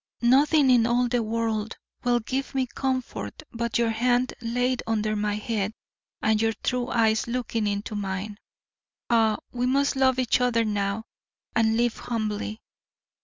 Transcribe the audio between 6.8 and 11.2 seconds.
eyes looking into mine. Ah, we must love each other now,